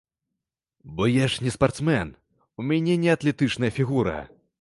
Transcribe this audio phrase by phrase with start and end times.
[0.95, 2.15] Бо я ж не спартсмен,
[2.59, 4.19] у мяне не атлетычная фігура.